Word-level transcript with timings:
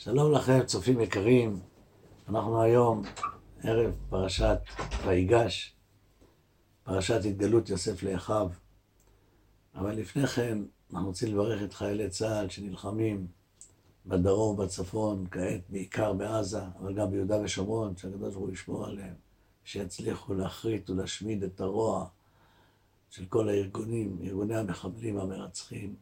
שלום 0.00 0.32
לכם, 0.32 0.64
צופים 0.66 1.00
יקרים. 1.00 1.60
אנחנו 2.28 2.62
היום 2.62 3.02
ערב 3.62 3.92
פרשת 4.10 4.58
ויגש, 5.06 5.74
פרשת 6.84 7.20
התגלות 7.24 7.68
יוסף 7.68 8.02
לאחיו. 8.02 8.50
אבל 9.74 9.94
לפני 9.94 10.26
כן, 10.26 10.58
אנחנו 10.92 11.08
רוצים 11.08 11.34
לברך 11.34 11.62
את 11.62 11.72
חיילי 11.72 12.10
צה"ל 12.10 12.48
שנלחמים 12.48 13.26
בדרום 14.06 14.58
ובצפון, 14.58 15.26
כעת 15.30 15.60
בעיקר 15.68 16.12
בעזה, 16.12 16.62
אבל 16.80 16.94
גם 16.94 17.10
ביהודה 17.10 17.40
ושומרון, 17.40 17.96
שהקדוש 17.96 18.34
ברוך 18.34 18.36
הוא 18.36 18.50
ישמור 18.50 18.86
עליהם, 18.86 19.14
שיצליחו 19.64 20.34
להכרית 20.34 20.90
ולהשמיד 20.90 21.44
את 21.44 21.60
הרוע 21.60 22.06
של 23.10 23.26
כל 23.26 23.48
הארגונים, 23.48 24.18
ארגוני 24.22 24.56
המחבלים 24.56 25.18
המרצחים. 25.18 25.94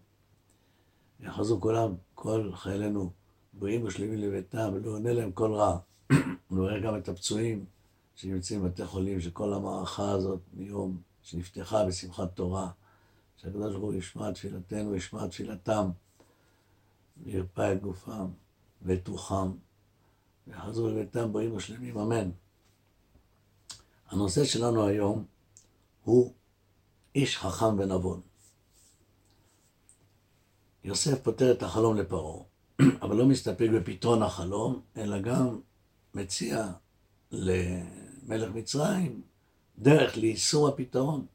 יחזו 1.20 1.60
כולם, 1.60 1.94
כל 2.14 2.50
חיילינו 2.54 3.10
בריאים 3.59 3.84
ושלמים 3.84 4.18
לביתם, 4.18 4.70
ולא 4.75 4.90
עונה 4.90 5.12
להם 5.12 5.32
כל 5.32 5.53
רע. 5.54 5.79
נראה 6.50 6.80
גם 6.80 6.96
את 6.96 7.08
הפצועים 7.08 7.64
שנמצאים 8.14 8.63
בבתי 8.63 8.86
חולים, 8.86 9.21
שכל 9.21 9.53
המערכה 9.53 10.11
הזאת 10.11 10.40
מיום 10.53 11.00
שנפתחה 11.22 11.85
בשמחת 11.85 12.35
תורה, 12.35 12.71
שהקדוש 13.36 13.72
ברוך 13.72 13.85
הוא 13.85 13.94
ישמע 13.94 14.32
תפילתנו, 14.32 14.94
ישמע 14.94 15.27
תפילתם, 15.29 15.90
וירפא 17.25 17.72
את 17.72 17.82
גופם 17.82 18.27
ואת 18.82 19.08
רוחם, 19.08 19.53
ויחזרו 20.46 20.88
לביתם 20.88 21.32
בריאים 21.32 21.57
ושלמים, 21.57 21.99
אמן. 21.99 22.30
הנושא 24.08 24.44
שלנו 24.44 24.86
היום 24.86 25.25
הוא 26.04 26.32
איש 27.14 27.38
חכם 27.38 27.79
ונבון. 27.79 28.21
יוסף 30.85 31.22
פותר 31.22 31.52
את 31.52 31.63
החלום 31.63 31.96
לפרעה. 31.96 32.55
אבל 33.03 33.16
לא 33.16 33.27
מסתפק 33.27 33.69
בפתרון 33.75 34.22
החלום, 34.22 34.80
אלא 34.97 35.19
גם 35.19 35.61
מציע 36.14 36.72
למלך 37.32 38.55
מצרים 38.55 39.22
דרך 39.78 40.16
ליישום 40.16 40.69
הפתרון. 40.69 41.27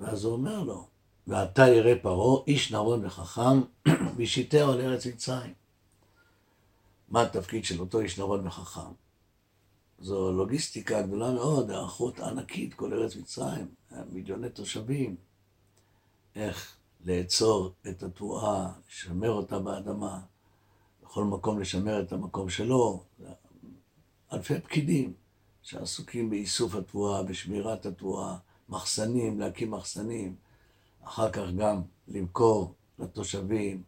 ואז 0.00 0.24
הוא 0.24 0.32
אומר 0.32 0.62
לו, 0.62 0.86
ואתה 1.26 1.68
ירא 1.68 1.94
פרעה, 2.02 2.42
איש 2.46 2.72
נבון 2.72 3.06
וחכם, 3.06 3.60
וישיתהו 4.16 4.72
על 4.72 4.80
ארץ 4.80 5.06
מצרים. 5.06 5.54
מה 7.08 7.22
התפקיד 7.22 7.64
של 7.64 7.80
אותו 7.80 8.00
איש 8.00 8.18
נבון 8.18 8.46
וחכם? 8.46 8.92
זו 10.00 10.32
לוגיסטיקה 10.32 11.02
גדולה 11.02 11.32
מאוד, 11.32 11.70
היערכות 11.70 12.20
ענקית, 12.20 12.74
כל 12.74 12.92
ארץ 12.92 13.16
מצרים, 13.16 13.66
מיליוני 14.12 14.48
תושבים. 14.50 15.16
איך 16.34 16.76
לאצור 17.04 17.72
את 17.88 18.02
התבואה, 18.02 18.72
לשמר 18.88 19.30
אותה 19.30 19.58
באדמה, 19.58 20.20
בכל 21.02 21.24
מקום 21.24 21.60
לשמר 21.60 22.00
את 22.00 22.12
המקום 22.12 22.50
שלו. 22.50 23.04
אלפי 24.32 24.60
פקידים 24.60 25.12
שעסוקים 25.62 26.30
באיסוף 26.30 26.74
התבואה, 26.74 27.22
בשמירת 27.22 27.86
התבואה, 27.86 28.36
מחסנים, 28.68 29.40
להקים 29.40 29.70
מחסנים, 29.70 30.36
אחר 31.04 31.30
כך 31.30 31.42
גם 31.58 31.82
למכור 32.08 32.74
לתושבים, 32.98 33.82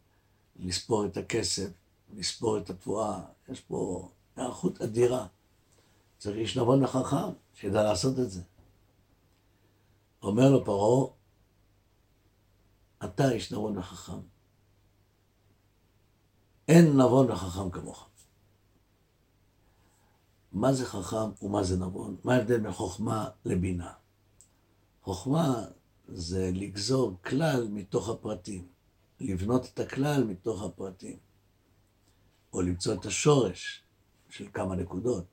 לספור 0.55 1.05
את 1.05 1.17
הכסף, 1.17 1.69
לספור 2.13 2.57
את 2.57 2.69
התבואה. 2.69 3.19
יש 3.49 3.59
פה 3.59 4.09
היערכות 4.35 4.81
אדירה. 4.81 5.27
צריך 6.17 6.37
איש 6.37 6.57
נבון 6.57 6.83
וחכם 6.83 7.29
שידע 7.53 7.83
לעשות 7.83 8.19
את 8.19 8.31
זה. 8.31 8.41
אומר 10.23 10.49
לו 10.49 10.65
פרעה, 10.65 11.13
אתה 13.15 13.31
איש 13.31 13.53
נבון 13.53 13.77
וחכם. 13.77 14.19
אין 16.67 17.01
נבון 17.01 17.31
וחכם 17.31 17.69
כמוך. 17.69 18.09
מה 20.51 20.73
זה 20.73 20.85
חכם 20.85 21.45
ומה 21.45 21.63
זה 21.63 21.77
נבון? 21.77 22.15
מה 22.23 22.35
ההבדל 22.35 22.59
בין 22.59 22.71
חוכמה 22.71 23.29
לבינה? 23.45 23.93
חוכמה 25.01 25.65
זה 26.07 26.51
לגזור 26.53 27.17
כלל 27.25 27.67
מתוך 27.71 28.09
הפרטים, 28.09 28.67
לבנות 29.19 29.65
את 29.73 29.79
הכלל 29.79 30.23
מתוך 30.23 30.63
הפרטים, 30.63 31.17
או 32.53 32.61
למצוא 32.61 32.93
את 32.93 33.05
השורש 33.05 33.83
של 34.29 34.47
כמה 34.53 34.75
נקודות, 34.75 35.25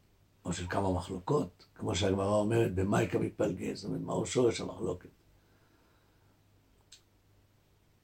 או 0.44 0.52
של 0.52 0.66
כמה 0.68 0.92
מחלוקות, 0.92 1.66
כמו 1.74 1.94
שהגמרא 1.94 2.36
אומרת, 2.36 2.74
במייקה 2.74 3.18
מתפלגז, 3.18 3.78
זאת 3.78 3.88
אומרת, 3.88 4.00
מהו 4.00 4.26
שורש 4.26 4.60
המחלוקת? 4.60 5.19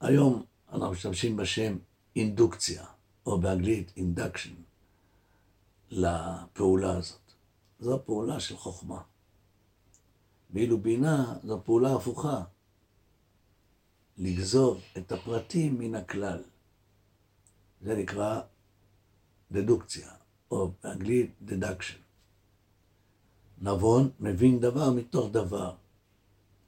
היום 0.00 0.44
אנחנו 0.72 0.90
משתמשים 0.90 1.36
בשם 1.36 1.76
אינדוקציה, 2.16 2.84
או 3.26 3.40
באנגלית 3.40 3.92
אינדקשן, 3.96 4.54
לפעולה 5.90 6.96
הזאת. 6.96 7.32
זו 7.80 8.02
פעולה 8.04 8.40
של 8.40 8.56
חוכמה. 8.56 9.02
ואילו 10.50 10.80
בינה 10.80 11.38
זו 11.42 11.60
פעולה 11.64 11.94
הפוכה, 11.94 12.42
לגזור 14.18 14.80
את 14.98 15.12
הפרטים 15.12 15.78
מן 15.78 15.94
הכלל. 15.94 16.42
זה 17.80 17.96
נקרא 17.96 18.40
דדוקציה, 19.52 20.10
או 20.50 20.72
באנגלית 20.82 21.30
דדקשן. 21.42 21.98
נבון 23.58 24.10
מבין 24.20 24.60
דבר 24.60 24.90
מתוך 24.90 25.30
דבר. 25.32 25.74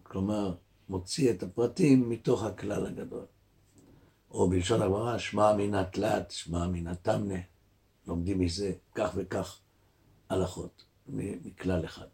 כלומר, 0.02 0.54
מוציא 0.88 1.30
את 1.30 1.42
הפרטים 1.42 2.10
מתוך 2.10 2.42
הכלל 2.42 2.86
הגדול. 2.86 3.26
או 4.30 4.50
בלשון 4.50 4.82
הגמרא, 4.82 5.18
שמע 5.18 5.56
מן 5.56 5.84
תלת, 5.84 6.30
שמע 6.30 6.66
מן 6.66 6.94
תמנה. 6.94 7.38
לומדים 8.06 8.38
מזה 8.38 8.72
כך 8.94 9.10
וכך 9.16 9.60
הלכות, 10.28 10.84
מכלל 11.06 11.84
אחד. 11.84 12.06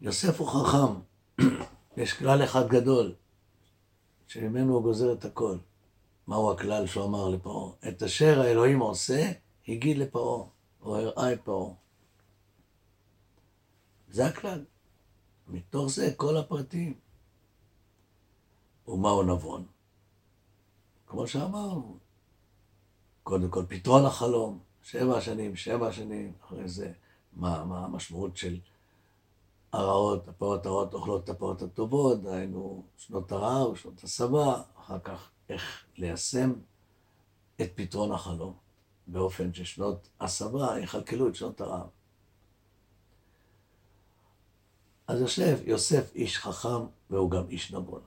יוסף 0.00 0.40
הוא 0.40 0.48
חכם, 0.48 1.00
יש 2.02 2.12
כלל 2.12 2.44
אחד 2.44 2.68
גדול, 2.68 3.14
שממנו 4.26 4.74
הוא 4.74 4.82
גוזר 4.82 5.12
את 5.12 5.24
הכל. 5.24 5.56
מהו 6.26 6.52
הכלל 6.52 6.86
שהוא 6.86 7.04
אמר 7.04 7.28
לפרעה? 7.28 7.72
את 7.88 8.02
אשר 8.02 8.40
האלוהים 8.40 8.78
עושה, 8.78 9.32
הגיד 9.68 9.98
לפרעה, 9.98 10.48
או 10.82 10.96
הראה 10.96 11.32
את 11.32 11.40
פרעה. 11.44 11.74
זה 14.08 14.26
הכלל. 14.26 14.64
מתוך 15.48 15.90
זה 15.90 16.14
כל 16.16 16.36
הפרטים. 16.36 16.94
ומהו 18.88 19.22
נבון? 19.22 19.66
כמו 21.06 21.26
שאמרנו, 21.26 21.98
קודם 23.22 23.50
כל 23.50 23.64
פתרון 23.68 24.04
החלום, 24.04 24.58
שבע 24.82 25.20
שנים, 25.20 25.56
שבע 25.56 25.92
שנים, 25.92 26.32
אחרי 26.44 26.68
זה 26.68 26.92
מה, 27.32 27.64
מה 27.64 27.84
המשמעות 27.84 28.36
של 28.36 28.60
הרעות, 29.72 30.28
הפרות 30.28 30.66
הרעות 30.66 30.94
אוכלות 30.94 31.24
את 31.24 31.28
הפרות 31.28 31.62
הטובות, 31.62 32.22
דהיינו 32.22 32.84
שנות 32.96 33.32
הרעב, 33.32 33.76
שנות 33.76 34.04
הסבה, 34.04 34.62
אחר 34.80 34.98
כך 34.98 35.30
איך 35.48 35.84
ליישם 35.96 36.52
את 37.60 37.70
פתרון 37.74 38.12
החלום, 38.12 38.54
באופן 39.06 39.54
ששנות 39.54 40.08
הסבה 40.20 40.80
יכלכלו 40.80 41.28
את 41.28 41.34
שנות 41.34 41.60
הרעב. 41.60 41.88
אז 45.06 45.20
יושב 45.20 45.58
יוסף 45.64 46.14
איש 46.14 46.38
חכם 46.38 46.86
והוא 47.10 47.30
גם 47.30 47.48
איש 47.48 47.72
נבון. 47.72 48.00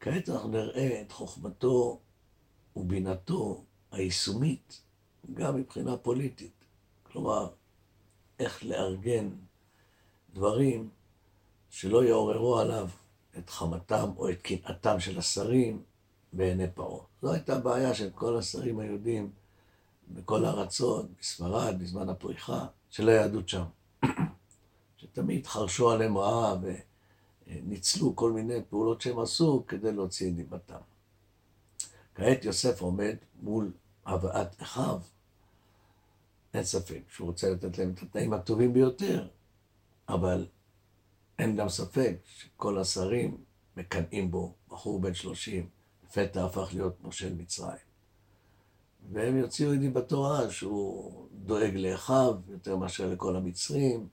כעת 0.00 0.28
אנחנו 0.28 0.48
נראה 0.48 1.00
את 1.00 1.12
חוכמתו 1.12 2.00
ובינתו 2.76 3.64
היישומית, 3.92 4.80
גם 5.34 5.56
מבחינה 5.56 5.96
פוליטית. 5.96 6.64
כלומר, 7.02 7.48
איך 8.38 8.64
לארגן 8.64 9.30
דברים 10.34 10.90
שלא 11.70 12.04
יעוררו 12.04 12.58
עליו 12.58 12.88
את 13.38 13.50
חמתם 13.50 14.10
או 14.16 14.30
את 14.30 14.42
קנאתם 14.42 15.00
של 15.00 15.18
השרים 15.18 15.82
בעיני 16.32 16.70
פרעה. 16.74 17.04
זו 17.22 17.32
הייתה 17.32 17.58
בעיה 17.58 17.94
של 17.94 18.10
כל 18.10 18.36
השרים 18.36 18.78
היהודים 18.78 19.30
בכל 20.08 20.44
הארצות, 20.44 21.06
בספרד, 21.20 21.78
בזמן 21.78 22.08
הפריחה, 22.08 22.66
של 22.90 23.08
היהדות 23.08 23.48
שם. 23.48 23.64
שתמיד 25.12 25.46
חרשו 25.46 25.90
עליהם 25.90 26.18
רעה 26.18 26.56
וניצלו 27.46 28.16
כל 28.16 28.32
מיני 28.32 28.62
פעולות 28.68 29.00
שהם 29.00 29.18
עשו 29.18 29.64
כדי 29.68 29.92
להוציא 29.92 30.30
את 30.30 30.36
דיבתם. 30.36 30.78
כעת 32.14 32.44
יוסף 32.44 32.80
עומד 32.80 33.16
מול 33.42 33.72
הבאת 34.06 34.62
אחיו. 34.62 35.00
אין 36.54 36.64
ספק 36.64 37.02
שהוא 37.08 37.26
רוצה 37.26 37.50
לתת 37.50 37.78
להם 37.78 37.90
את 37.90 38.02
התנאים 38.02 38.32
הטובים 38.32 38.72
ביותר, 38.72 39.28
אבל 40.08 40.46
אין 41.38 41.56
גם 41.56 41.68
ספק 41.68 42.16
שכל 42.24 42.78
השרים 42.78 43.36
מקנאים 43.76 44.30
בו, 44.30 44.54
בחור 44.68 45.00
בן 45.00 45.14
שלושים, 45.14 45.68
לפתע 46.04 46.44
הפך 46.44 46.68
להיות 46.72 47.00
מושל 47.00 47.34
מצרים. 47.34 47.88
והם 49.12 49.36
יוציאו 49.36 49.72
את 49.72 49.78
דיבתו 49.78 50.22
רע 50.22 50.50
שהוא 50.50 51.28
דואג 51.32 51.76
לאחיו 51.76 52.34
יותר 52.48 52.76
מאשר 52.76 53.08
לכל 53.08 53.36
המצרים, 53.36 54.08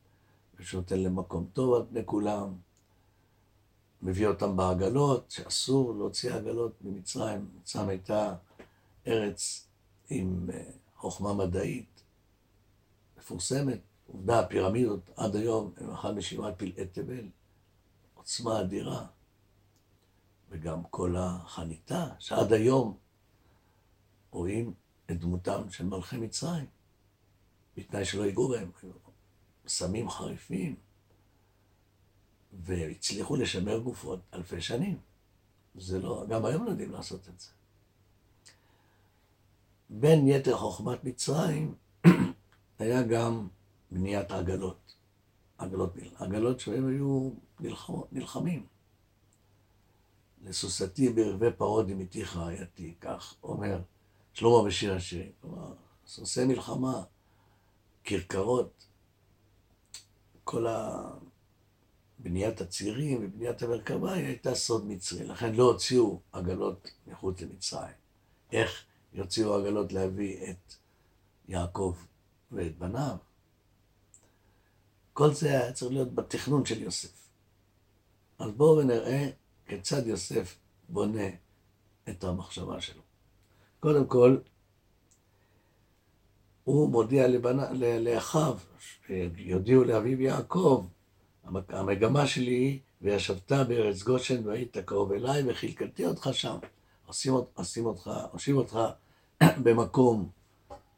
ושנותן 0.60 1.00
להם 1.00 1.20
מקום 1.20 1.48
טוב 1.54 1.74
על 1.74 1.86
פני 1.90 2.02
כולם, 2.06 2.56
מביא 4.02 4.28
אותם 4.28 4.58
בעגלות, 4.58 5.32
שאסור 5.32 5.96
להוציא 5.96 6.34
עגלות 6.34 6.74
ממצרים. 6.82 7.50
מצרים 7.62 7.90
הייתה 7.90 8.36
ארץ 9.08 9.68
עם 10.10 10.50
אה, 10.54 10.64
חוכמה 10.96 11.34
מדעית 11.34 12.04
מפורסמת. 13.18 13.80
עובדה, 14.08 14.40
הפירמידות 14.40 15.10
עד 15.16 15.36
היום 15.36 15.74
הם 15.78 15.92
אחת 15.92 16.14
משבעת 16.14 16.54
פלאי 16.58 16.88
תבל, 16.92 17.28
עוצמה 18.14 18.62
אדירה. 18.62 19.06
וגם 20.50 20.84
כל 20.90 21.16
החניתה, 21.18 22.08
שעד 22.20 22.54
היום 22.54 22.98
רואים 24.32 24.74
את 25.12 25.20
דמותם 25.20 25.70
של 25.70 25.86
מלכי 25.86 26.18
מצרים, 26.18 26.66
בתנאי 27.78 28.06
שלא 28.06 28.24
ייגעו 28.24 28.50
בהם, 28.50 28.72
סמים 29.68 30.10
חריפים, 30.10 30.76
והצליחו 32.54 33.36
לשמר 33.36 33.80
גופות 33.80 34.20
אלפי 34.34 34.62
שנים. 34.62 34.98
זה 35.76 36.00
לא, 36.00 36.26
גם 36.30 36.46
היום 36.46 36.66
לא 36.66 36.70
יודעים 36.70 36.92
לעשות 36.92 37.30
את 37.30 37.40
זה. 37.40 37.48
בין 39.90 40.28
יתר 40.28 40.58
חוכמת 40.58 41.04
מצרים 41.04 41.76
היה 42.80 43.04
גם 43.04 43.48
בניית 43.92 44.32
עגלות. 44.32 44.96
עגלות, 45.58 45.94
עגלות 46.16 46.60
שהם 46.60 46.88
היו 46.88 47.32
נלחם, 47.60 47.94
נלחמים. 48.12 48.66
לסוסתי 50.44 51.14
ברכבי 51.14 51.52
פרעה 51.58 51.84
דמיתיך 51.84 52.38
רעייתי, 52.38 52.94
כך 53.02 53.36
אומר 53.44 53.80
שלמה 54.34 54.64
בשיר 54.68 54.94
השירים. 54.94 55.32
כלומר, 55.42 55.74
סוסי 56.08 56.46
מלחמה, 56.46 57.04
כרכרות, 58.04 58.85
כל 60.46 60.66
בניית 62.20 62.62
הצירים 62.62 63.26
ובניית 63.26 63.62
המרכבה 63.62 64.14
היא 64.14 64.26
הייתה 64.26 64.56
סוד 64.56 64.88
מצרי, 64.88 65.24
לכן 65.24 65.56
לא 65.56 65.64
הוציאו 65.64 66.20
עגלות 66.32 66.92
מחוץ 67.08 67.42
למצרים. 67.42 67.96
איך 68.52 68.86
יוציאו 69.14 69.56
עגלות 69.56 69.94
להביא 69.94 70.52
את 70.52 70.74
יעקב 71.48 71.96
ואת 72.52 72.78
בניו? 72.78 73.18
כל 75.14 75.34
זה 75.34 75.50
היה 75.50 75.74
צריך 75.74 75.92
להיות 75.92 76.16
בתכנון 76.16 76.66
של 76.66 76.82
יוסף. 76.82 77.30
אז 78.40 78.52
בואו 78.52 78.78
ונראה 78.78 79.30
כיצד 79.66 80.08
יוסף 80.08 80.58
בונה 80.90 81.28
את 82.10 82.24
המחשבה 82.24 82.82
שלו. 82.82 83.02
קודם 83.80 84.08
כל, 84.08 84.38
הוא 86.64 86.90
מודיע 86.90 87.28
לאחיו, 88.00 88.58
שיודיעו 89.08 89.84
לאביו 89.84 90.22
יעקב, 90.22 90.86
המגמה 91.70 92.28
שלי 92.28 92.52
היא, 92.52 92.80
וישבת 93.02 93.52
בארץ 93.52 94.04
גושן 94.04 94.48
והיית 94.48 94.78
קרוב 94.78 95.12
אליי 95.12 95.44
וחלקתי 95.52 96.06
אותך 96.06 96.30
שם. 96.34 96.58
עושים, 97.06 97.34
עושים 97.54 97.86
אותך, 97.86 98.12
עושים 98.32 98.58
אותך 98.58 98.80
במקום 99.64 100.30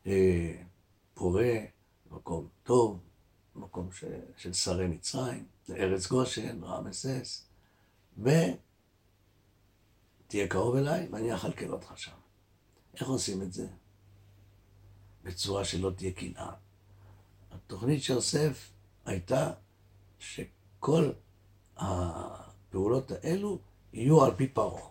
אה, 0.07 0.61
פורה, 1.13 1.53
במקום 2.11 2.47
טוב, 2.63 2.99
במקום 3.55 3.91
ש, 3.91 4.03
של 4.37 4.53
שרי 4.53 4.87
מצרים, 4.87 5.45
לארץ 5.69 6.07
גושן, 6.07 6.63
רעמסס, 6.63 7.47
ותהיה 8.17 8.57
קרוב 10.49 10.75
אליי 10.75 11.07
ואני 11.11 11.35
אכלכל 11.35 11.71
אותך 11.71 11.93
שם. 11.95 12.11
איך 12.93 13.07
עושים 13.07 13.41
את 13.41 13.53
זה? 13.53 13.67
בצורה 15.23 15.65
שלא 15.65 15.91
תהיה 15.95 16.11
קנאה. 16.11 16.51
התוכנית 17.67 18.03
של 18.03 18.13
יוסף 18.13 18.71
הייתה 19.05 19.51
שכל 20.19 21.09
הפעולות 21.77 23.11
האלו 23.11 23.59
יהיו 23.93 24.23
על 24.23 24.31
פי 24.35 24.47
פרעה. 24.47 24.81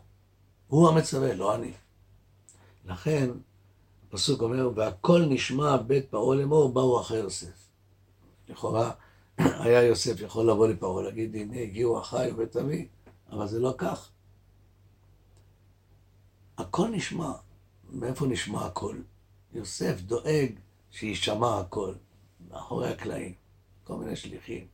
הוא 0.68 0.88
המצווה, 0.88 1.34
לא 1.34 1.54
אני. 1.54 1.72
לכן, 2.84 3.30
הפסוק 4.08 4.42
אומר, 4.42 4.70
והכל 4.74 5.22
נשמע 5.28 5.76
בית 5.76 6.10
פרעה 6.10 6.36
לאמור, 6.36 6.72
באו 6.72 7.00
אחרי 7.00 7.18
יוסף. 7.18 7.68
לכאורה, 8.48 8.90
היה 9.38 9.82
יוסף 9.82 10.20
יכול 10.20 10.50
לבוא 10.50 10.68
לפרעה, 10.68 11.02
להגיד, 11.02 11.34
הנה 11.34 11.60
הגיעו 11.60 12.00
אחיי 12.00 12.32
ובית 12.32 12.56
אבי, 12.56 12.88
אבל 13.30 13.48
זה 13.48 13.60
לא 13.60 13.74
כך. 13.78 14.10
הכל 16.58 16.88
נשמע. 16.88 17.32
מאיפה 17.90 18.26
נשמע 18.26 18.66
הכל? 18.66 18.96
יוסף 19.52 20.00
דואג 20.00 20.52
שיישמע 20.90 21.60
הכל, 21.60 21.92
מאחורי 22.50 22.88
הקלעים, 22.88 23.34
כל 23.84 23.96
מיני 23.96 24.16
שליחים. 24.16 24.66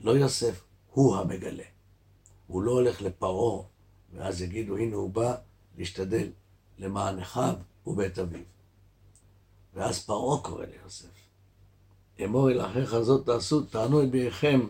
לא 0.00 0.10
יוסף, 0.10 0.64
הוא 0.92 1.16
המגלה. 1.16 1.64
הוא 2.46 2.62
לא 2.62 2.70
הולך 2.70 3.02
לפרעה, 3.02 3.62
ואז 4.12 4.42
יגידו, 4.42 4.76
הנה 4.76 4.96
הוא 4.96 5.10
בא 5.10 5.34
להשתדל 5.78 6.28
למען 6.78 7.18
אחיו 7.18 7.54
ובית 7.86 8.18
אביו. 8.18 8.44
ואז 9.74 10.04
פרעה 10.04 10.42
קורא 10.42 10.64
ליוסף. 10.64 11.08
אמור 12.24 12.50
אל 12.50 12.60
אחיך 12.60 12.98
זאת 12.98 13.26
תעשו, 13.26 13.62
תענו 13.62 14.02
את 14.02 14.10
ביריכם, 14.10 14.60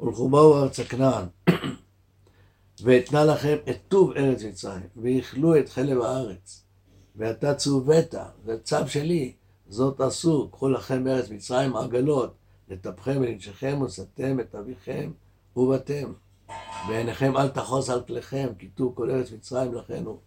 ולכו 0.00 0.28
באו 0.28 0.62
ארץ 0.62 0.80
הכנען. 0.80 1.24
ואתנה 2.84 3.24
לכם 3.24 3.56
את 3.70 3.76
טוב 3.88 4.12
ארץ 4.16 4.42
מצרים, 4.42 4.88
ויאכלו 4.96 5.58
את 5.58 5.68
חלב 5.68 6.00
הארץ. 6.00 6.64
ואתה 7.16 7.54
צוות, 7.54 8.14
זה 8.44 8.62
צו 8.62 8.88
שלי, 8.88 9.32
זאת 9.74 10.00
עשו, 10.00 10.48
קחו 10.52 10.68
לכם 10.68 11.04
מארץ 11.04 11.30
מצרים 11.30 11.76
עגלות, 11.76 12.34
לטפכם 12.68 13.16
ולנשכם 13.20 13.82
ושאתם 13.82 14.40
את 14.40 14.54
אביכם 14.54 15.12
ובתם. 15.56 16.12
ועיניכם 16.88 17.36
אל 17.36 17.48
תחוס 17.48 17.90
על 17.90 18.02
כליכם, 18.02 18.48
כי 18.58 18.68
טוב 18.68 18.94
כל 18.94 19.10
ארץ 19.10 19.32
מצרים 19.32 19.74
לכן 19.74 20.04
הוא. 20.04 20.18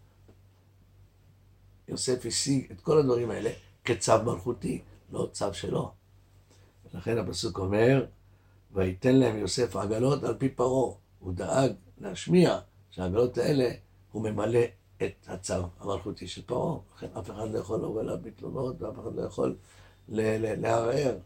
יוסף 1.88 2.26
השיג 2.26 2.72
את 2.72 2.82
כל 2.82 2.98
הדברים 2.98 3.32
האלה 3.32 3.50
כצו 3.84 4.24
מלכותי, 4.26 4.82
לא 5.12 5.30
צו 5.32 5.54
שלו. 5.54 5.92
ולכן 6.94 7.18
הפסוק 7.18 7.60
אומר, 7.60 8.06
ויתן 8.74 9.16
להם 9.16 9.38
יוסף 9.38 9.76
עגלות 9.76 10.24
על 10.24 10.36
פי 10.38 10.50
פרעה. 10.50 10.96
הוא 11.20 11.34
דאג 11.34 11.72
להשמיע 11.98 12.60
שהעגלות 12.92 13.38
האלה, 13.38 13.72
הוא 14.12 14.24
ממלא 14.24 14.60
את 15.04 15.28
הצו 15.28 15.54
המלכותי 15.80 16.28
של 16.28 16.42
פרעה. 16.46 16.80
לכן 16.96 17.08
אף 17.20 17.32
אחד 17.32 17.52
לא 17.52 17.60
יכול 17.60 17.78
לבוא 17.78 18.02
אליו 18.02 18.18
בתלונות, 18.22 18.82
ואף 18.82 19.00
אחד 19.00 19.16
לא 19.16 19.22
יכול 19.22 19.56
לערער 20.10 21.18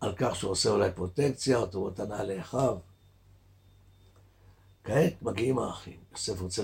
על 0.00 0.12
כך 0.16 0.36
שהוא 0.36 0.50
עושה 0.50 0.70
אולי 0.70 0.92
פרוטקציה 0.92 1.58
או 1.58 1.66
טובות 1.66 2.00
הנאה 2.00 2.24
לאחיו. 2.24 2.78
כעת 4.84 5.22
מגיעים 5.22 5.58
האחים, 5.58 5.98
יוסף 6.12 6.40
רוצה 6.40 6.62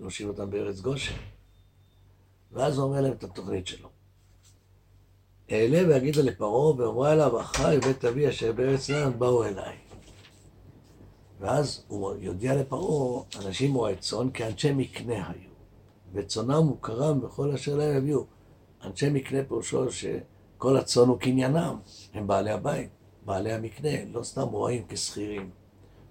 להושיב 0.00 0.28
אותם 0.28 0.50
בארץ 0.50 0.80
גושן. 0.80 1.14
ואז 2.52 2.78
הוא 2.78 2.84
אומר 2.84 3.00
להם 3.00 3.12
את 3.12 3.24
התוכנית 3.24 3.66
שלו. 3.66 3.88
אעלה 5.50 5.88
ואגידה 5.88 6.22
לפרעה 6.22 6.76
ואומרה 6.76 7.12
אליו, 7.12 7.40
אחי 7.40 7.78
בית 7.84 8.04
אבי 8.04 8.28
אשר 8.28 8.52
בארץ 8.52 8.90
נען 8.90 9.18
באו 9.18 9.44
אליי. 9.44 9.76
ואז 11.40 11.84
הוא 11.88 12.14
יודיע 12.20 12.54
לפרעה, 12.54 13.22
אנשים 13.46 13.74
רועי 13.74 13.96
צאן 13.96 14.30
כאנשי 14.34 14.72
מקנה 14.72 15.28
היו, 15.28 15.50
וצאנם 16.12 16.70
וקרם 16.70 17.24
וכל 17.24 17.50
אשר 17.50 17.76
להם 17.76 17.96
הביאו. 17.96 18.24
אנשי 18.84 19.10
מקנה 19.10 19.38
פירושו 19.48 19.92
שכל 19.92 20.76
הצאן 20.76 21.08
הוא 21.08 21.18
קניינם, 21.18 21.78
הם 22.14 22.26
בעלי 22.26 22.50
הבית, 22.50 22.90
בעלי 23.24 23.52
המקנה, 23.52 24.04
לא 24.12 24.22
סתם 24.22 24.48
רועים 24.48 24.84
כשכירים. 24.88 25.50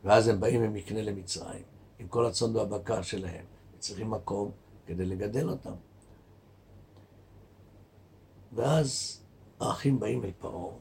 ואז 0.04 0.28
הם 0.28 0.40
באים 0.40 0.64
עם 0.64 0.74
מקנה 0.74 1.02
למצרים, 1.02 1.64
עם 2.00 2.08
כל 2.08 2.26
הצאן 2.26 2.56
והבקר 2.56 3.02
שלהם, 3.02 3.46
צריכים 3.80 4.12
מקום 4.12 4.52
כדי 4.86 5.06
לגדל 5.06 5.50
אותם. 5.50 5.74
ואז 8.54 9.20
האחים 9.60 10.00
באים 10.00 10.24
אל 10.24 10.32
פרעה, 10.40 10.74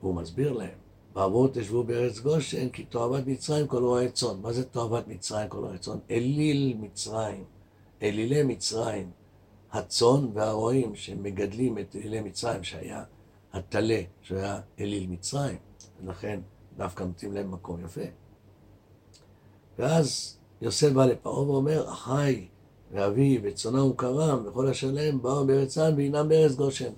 והוא 0.00 0.14
מסביר 0.14 0.52
להם, 0.52 0.78
בעבור 1.12 1.48
תשבו 1.48 1.84
בארץ 1.84 2.18
גושן, 2.18 2.68
כי 2.68 2.84
תועבת 2.84 3.26
מצרים 3.26 3.66
כל 3.66 3.82
רועי 3.82 4.12
צאן. 4.12 4.40
מה 4.42 4.52
זה 4.52 4.64
תועבת 4.64 5.08
מצרים 5.08 5.48
כל 5.48 5.58
רועי 5.58 5.78
צאן? 5.78 5.98
אליל 6.10 6.76
מצרים, 6.80 7.44
אלילי 8.02 8.42
מצרים, 8.42 9.10
הצאן 9.72 10.26
והרועים 10.34 10.94
שמגדלים 10.94 11.78
את 11.78 11.96
אלילי 11.96 12.20
מצרים, 12.20 12.64
שהיה 12.64 13.04
הטלה, 13.52 14.00
שהיה 14.22 14.60
אליל 14.80 15.06
מצרים, 15.10 15.58
ולכן 16.00 16.40
דווקא 16.76 17.04
נותנים 17.04 17.32
להם 17.32 17.50
מקום 17.50 17.84
יפה. 17.84 18.00
ואז 19.78 20.38
יוסף 20.60 20.92
בא 20.92 21.06
לפרעה 21.06 21.50
ואומר, 21.50 21.92
אחי 21.92 22.46
ואבי 22.92 23.40
וצאנם 23.42 23.90
וכרם 23.90 24.46
וכל 24.46 24.68
אשר 24.68 24.90
להם 24.90 25.22
באו 25.22 25.46
בארץ 25.46 25.74
צאן 25.74 25.94
והינם 25.96 26.28
בארץ 26.28 26.54
גושן. 26.54 26.92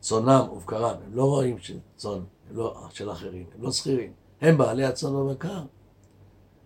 צאנם 0.00 0.46
ובקרם, 0.52 0.96
הם 1.04 1.14
לא 1.14 1.24
רואים 1.24 1.58
של 1.58 1.78
צאן, 1.96 2.20
הם 2.50 2.56
לא 2.56 2.86
של 2.90 3.10
אחרים, 3.10 3.46
הם 3.54 3.62
לא 3.62 3.72
שכירים, 3.72 4.12
הם 4.40 4.58
בעלי 4.58 4.84
הצאן 4.84 5.14
ובקר, 5.14 5.62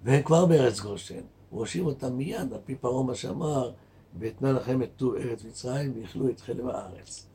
והם 0.04 0.22
כבר 0.22 0.46
בארץ 0.46 0.80
גושן, 0.80 1.20
הוא 1.56 1.60
הושיב 1.60 1.86
אותם 1.86 2.16
מיד, 2.16 2.52
על 2.52 2.60
פי 2.64 2.74
פרעה 2.74 3.02
מה 3.02 3.14
שאמר, 3.14 3.72
ואתנה 4.18 4.52
לכם 4.52 4.82
את 4.82 4.90
טוב 4.96 5.14
ארץ 5.14 5.44
מצרים 5.44 5.92
ויאכלו 5.94 6.30
את 6.30 6.40
חלב 6.40 6.68
הארץ. 6.68 7.26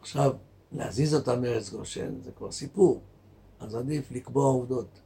עכשיו, 0.00 0.32
להזיז 0.72 1.14
אותם 1.14 1.42
מארץ 1.42 1.70
גושן 1.70 2.20
זה 2.20 2.32
כבר 2.32 2.50
סיפור, 2.52 3.00
אז 3.60 3.74
עדיף 3.74 4.10
לקבוע 4.10 4.44
עובדות. 4.44 5.00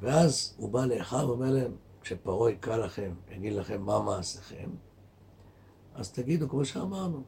ואז 0.00 0.54
הוא 0.56 0.70
בא 0.70 0.86
לאחיו 0.86 1.24
ואומר 1.28 1.50
להם, 1.50 1.72
כשפרעה 2.00 2.50
יקרא 2.50 2.76
לכם, 2.76 3.14
יגיד 3.30 3.52
לכם 3.52 3.82
מה 3.82 4.02
מעשיכם, 4.02 4.70
אז 5.94 6.12
תגידו 6.12 6.48
כמו 6.48 6.64
שאמרנו. 6.64 7.22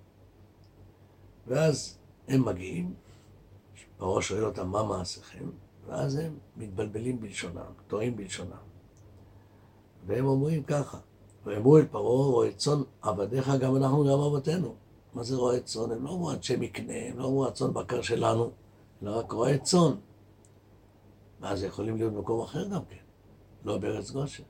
ואז 1.46 1.98
הם 2.28 2.44
מגיעים, 2.44 2.94
פרעה 3.96 4.22
שואל 4.22 4.44
אותם 4.44 4.68
מה 4.68 4.82
מעשיכם, 4.82 5.50
ואז 5.86 6.16
הם 6.16 6.38
מתבלבלים 6.56 7.20
בלשונם, 7.20 7.72
טועים 7.86 8.16
בלשונם. 8.16 8.73
והם 10.06 10.26
אומרים 10.26 10.62
ככה, 10.62 10.98
ואמרו 11.44 11.78
אל 11.78 11.84
פרעה, 11.84 12.26
רואה 12.26 12.52
צאן 12.52 12.82
עבדיך 13.02 13.50
גם 13.60 13.76
אנחנו 13.76 14.04
גם 14.04 14.20
אבותינו. 14.20 14.74
מה 15.14 15.22
זה 15.22 15.36
רועה 15.36 15.60
צאן? 15.60 15.90
הם 15.92 16.04
לא 16.04 16.10
אמרו 16.10 16.30
אנשי 16.30 16.56
מקנה, 16.56 16.94
הם 16.94 17.18
לא 17.18 17.24
אמרו 17.24 17.46
הצאן 17.46 17.72
בקר 17.72 18.02
שלנו, 18.02 18.50
אלא 19.02 19.18
רק 19.18 19.32
רועה 19.32 19.58
צאן. 19.58 19.94
ואז 21.40 21.62
יכולים 21.62 21.96
להיות 21.96 22.12
במקום 22.12 22.40
אחר 22.40 22.68
גם 22.68 22.84
כן, 22.84 22.96
לא 23.64 23.78
בארץ 23.78 24.10
גושן. 24.10 24.42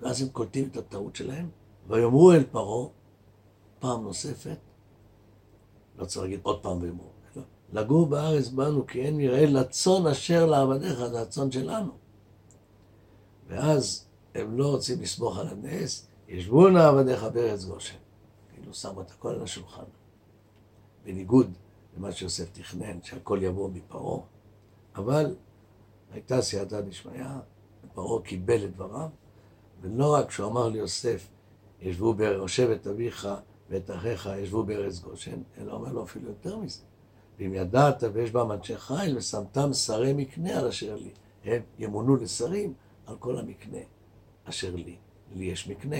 ואז 0.00 0.22
הם 0.22 0.28
קולטים 0.28 0.68
את 0.68 0.76
הטעות 0.76 1.16
שלהם, 1.16 1.48
ויאמרו 1.88 2.32
אל 2.32 2.44
פרעה 2.44 2.88
פעם 3.78 4.02
נוספת, 4.02 4.58
לא 5.98 6.04
צריך 6.04 6.22
להגיד 6.22 6.40
עוד 6.42 6.62
פעם 6.62 6.82
ויאמרו, 6.82 7.10
לגור 7.72 8.06
בארץ 8.06 8.48
בנו 8.48 8.86
כי 8.86 9.02
אין 9.02 9.16
נראה 9.16 9.46
לצאן 9.46 10.06
אשר 10.06 10.46
לעבדיך, 10.46 11.06
זה 11.06 11.22
הצאן 11.22 11.50
שלנו. 11.50 11.92
ואז 13.48 14.06
הם 14.34 14.58
לא 14.58 14.66
רוצים 14.66 15.02
לסמוך 15.02 15.38
על 15.38 15.48
הנס, 15.48 16.08
ישבו 16.28 16.68
נא 16.68 16.88
עבדיך 16.88 17.24
בארץ 17.24 17.64
גושן. 17.64 17.96
כאילו 18.54 18.74
שמו 18.74 19.00
את 19.00 19.10
הכל 19.10 19.28
על 19.28 19.42
השולחן. 19.42 19.84
בניגוד 21.04 21.50
למה 21.96 22.12
שיוסף 22.12 22.50
תכנן, 22.52 23.02
שהכל 23.02 23.38
יבוא 23.42 23.70
מפרעה. 23.70 24.20
אבל 24.96 25.36
הייתה 26.12 26.42
סייעתא 26.42 26.80
דשמיא, 26.80 27.24
פרעה 27.94 28.22
קיבל 28.22 28.64
את 28.64 28.74
דבריו, 28.74 29.08
ולא 29.80 30.14
רק 30.14 30.30
שהוא 30.30 30.46
אמר 30.46 30.68
ליוסף, 30.68 31.28
ישבו 31.80 32.14
ביושב 32.14 32.70
את 32.70 32.86
אביך 32.86 33.28
ואת 33.70 33.90
אחיך 33.90 34.30
ישבו 34.38 34.62
בארץ 34.62 34.98
גושן, 34.98 35.42
אלא 35.58 35.72
אומר 35.72 35.92
לו 35.92 36.04
אפילו 36.04 36.28
יותר 36.28 36.56
מזה. 36.56 36.82
ואם 37.38 37.54
ידעת 37.54 38.02
ויש 38.12 38.30
בם 38.30 38.52
אנשי 38.52 38.78
חיל 38.78 39.16
ושמתם 39.16 39.72
שרי 39.72 40.12
מקנה 40.12 40.58
על 40.58 40.66
אשר 40.66 40.96
לי, 40.96 41.10
הם 41.44 41.62
ימונו 41.78 42.16
לשרים 42.16 42.74
על 43.08 43.16
כל 43.18 43.38
המקנה 43.38 43.78
אשר 44.44 44.74
לי. 44.74 44.96
לי 45.32 45.44
יש 45.44 45.68
מקנה, 45.68 45.96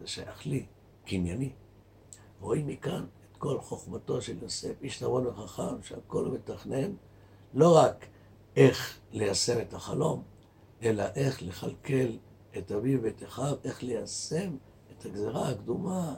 זה 0.00 0.06
שייך 0.06 0.46
לי, 0.46 0.66
קנייני. 1.04 1.52
רואים 2.40 2.66
מכאן 2.66 3.06
את 3.32 3.36
כל 3.36 3.60
חוכמתו 3.60 4.22
של 4.22 4.42
יוסף, 4.42 4.82
איש 4.82 5.02
נבון 5.02 5.26
וחכם, 5.26 5.82
שהכל 5.82 6.24
הוא 6.24 6.34
מתכנן, 6.34 6.92
לא 7.54 7.76
רק 7.76 8.06
איך 8.56 8.98
ליישם 9.12 9.60
את 9.60 9.74
החלום, 9.74 10.22
אלא 10.82 11.04
איך 11.14 11.42
לכלכל 11.42 12.16
את 12.58 12.72
אביו 12.72 13.02
ואת 13.02 13.22
אחיו, 13.22 13.56
איך 13.64 13.82
ליישם 13.82 14.56
את 14.92 15.06
הגזרה 15.06 15.48
הקדומה 15.48 16.14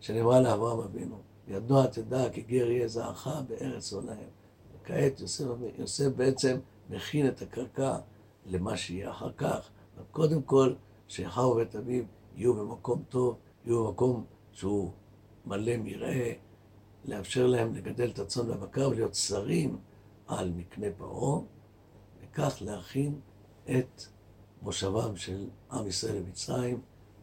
שנאמרה 0.00 0.40
לאברהם 0.40 0.78
אבינו. 0.80 1.20
ידוע 1.48 1.86
תדע 1.86 2.30
כי 2.30 2.40
גר 2.40 2.70
יהיה 2.70 2.88
זרעך 2.88 3.28
בארץ 3.48 3.92
עולהם. 3.92 4.30
וכעת 4.74 5.20
יוסף, 5.20 5.44
יוסף 5.78 6.08
בעצם 6.16 6.58
מכין 6.90 7.28
את 7.28 7.42
הקרקע 7.42 7.98
למה 8.46 8.76
שיהיה 8.76 9.10
אחר 9.10 9.32
כך. 9.32 9.70
קודם 10.10 10.42
כל, 10.42 10.74
שאחיו 11.08 11.44
ובית 11.44 11.76
אביו 11.76 12.04
יהיו 12.36 12.54
במקום 12.54 13.02
טוב, 13.08 13.36
יהיו 13.64 13.86
במקום 13.86 14.24
שהוא 14.52 14.90
מלא 15.46 15.72
מרעה, 15.76 16.32
לאפשר 17.04 17.46
להם 17.46 17.74
לגדל 17.74 18.10
את 18.10 18.18
הצאן 18.18 18.50
והבקר 18.50 18.88
ולהיות 18.88 19.14
שרים 19.14 19.78
על 20.26 20.52
מקנה 20.56 20.86
פרעה, 20.98 21.40
וכך 22.22 22.56
להכין 22.60 23.20
את 23.64 24.02
מושבם 24.62 25.16
של 25.16 25.48
עם 25.72 25.86
ישראל 25.86 26.22
במצרים 26.22 26.80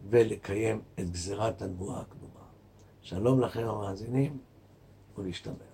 ולקיים 0.10 0.82
את 1.00 1.10
גזירת 1.10 1.62
הנבואה 1.62 2.00
הקדומה. 2.00 2.46
שלום 3.02 3.42
לכם 3.42 3.68
המאזינים 3.68 4.38
ולהשתמע. 5.18 5.67